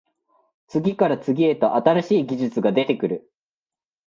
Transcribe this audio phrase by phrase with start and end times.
[0.65, 3.31] 次から次へと新しい技術が出てくる